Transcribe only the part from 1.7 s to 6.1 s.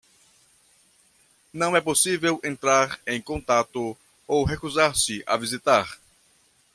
é possível entrar em contato ou recusar-se a visitar